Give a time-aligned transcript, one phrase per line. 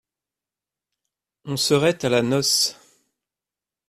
[1.45, 2.75] On serait à la noce.